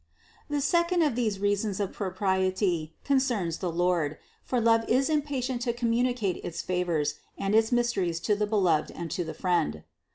[0.49, 0.57] 619.
[0.57, 5.73] The second of these reasons of propriety concerns the Lord: for love is impatient to
[5.73, 9.83] communicate its favors and its mysteries to the beloved and to the friend.